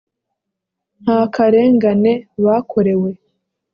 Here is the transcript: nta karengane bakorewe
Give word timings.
nta 1.03 1.17
karengane 1.33 2.13
bakorewe 2.45 3.11